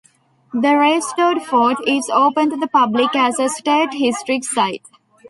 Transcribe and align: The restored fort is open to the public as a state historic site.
The 0.51 0.75
restored 0.75 1.43
fort 1.43 1.77
is 1.87 2.09
open 2.11 2.49
to 2.49 2.57
the 2.57 2.65
public 2.65 3.15
as 3.15 3.37
a 3.39 3.49
state 3.49 3.93
historic 3.93 4.43
site. 4.43 4.81